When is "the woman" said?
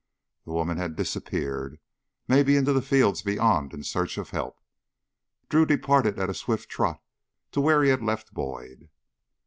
0.45-0.77